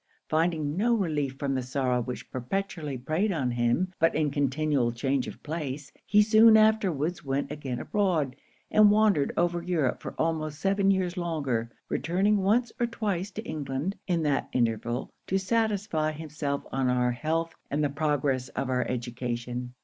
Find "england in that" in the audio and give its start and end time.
13.45-14.49